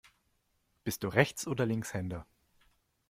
[0.83, 2.25] Bist du Rechts- oder Linkshänder?